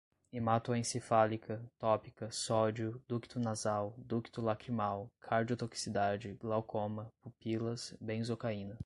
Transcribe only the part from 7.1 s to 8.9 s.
pupilas, benzocaína